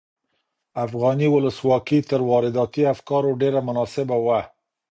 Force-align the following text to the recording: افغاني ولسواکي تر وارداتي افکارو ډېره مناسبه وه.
افغاني 0.83 1.27
ولسواکي 1.35 1.99
تر 2.09 2.19
وارداتي 2.29 2.83
افکارو 2.93 3.31
ډېره 3.41 3.59
مناسبه 3.67 4.15
وه. 4.25 4.41